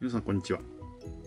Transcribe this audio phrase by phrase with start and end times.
[0.00, 0.60] 皆さんこんにちは。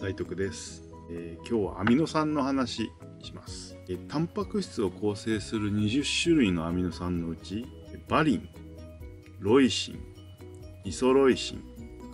[0.02, 0.82] 大徳です、
[1.12, 2.90] えー今日はアミノ酸の話
[3.22, 7.68] します、えータンパク質を構成する20種類のアミノ酸のうち
[8.10, 8.50] バリン
[9.40, 10.00] ロイシン
[10.86, 11.62] イソロイシン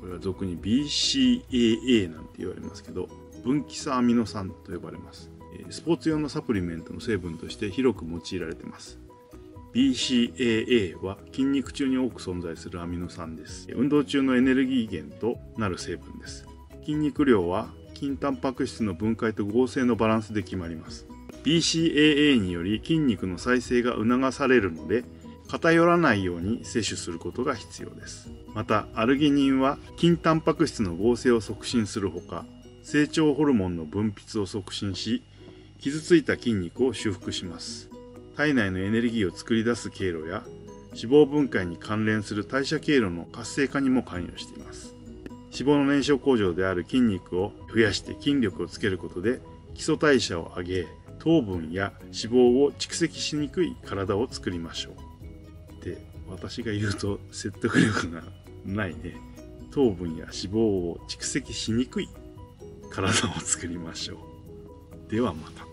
[0.01, 3.07] これは俗に BCAA なんて言われますけど
[3.41, 5.31] 分岐差アミノ酸と呼ばれます。
[5.57, 8.99] えスポーツ用のサプリメントの成分として広く用いられています。
[9.73, 13.67] BCAA は筋肉中に多く存在するアミノ酸です。
[13.73, 16.48] 運動中のエネルギー源となる成分です。
[16.89, 21.05] 筋肉量は筋タンパク質の分解と合成のバランスで決まります。
[21.43, 25.03] BCAA により筋肉の再生が促されるので、
[25.47, 28.31] 偏らないように摂取することが必要です。
[28.55, 32.43] また、アルギニンは筋タンパク質の合成を促進するほか、
[32.81, 35.21] 成長ホルモンの分泌を促進し、
[35.77, 37.87] 傷ついた筋肉を修復します。
[38.35, 40.41] 体内のエネルギーを作り出す経路や
[40.93, 44.95] 脂肪分解に関連する代謝経路の活性化にも関与しています
[45.51, 49.41] 脂肪の燃焼工場である筋肉を増やして筋力をつけることで
[49.73, 50.87] 基礎代謝を上げ
[51.19, 54.93] 糖分や脂肪を蓄積しにくい体を作りましょう。
[55.73, 55.97] って
[56.29, 58.23] 私が言うと説得力が
[58.65, 59.17] ないね。
[59.71, 62.09] 糖分や脂肪を蓄積しにくい
[62.89, 64.17] 体を作りましょ
[65.07, 65.11] う。
[65.11, 65.68] ではまた。